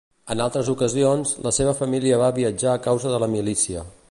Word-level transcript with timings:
En 0.35 0.39
altres 0.45 0.71
ocasions, 0.73 1.35
la 1.49 1.53
seva 1.59 1.75
família 1.83 2.21
va 2.25 2.33
viatjar 2.41 2.75
a 2.79 2.83
causa 2.91 3.17
de 3.17 3.25
la 3.27 3.33
milícia. 3.37 3.91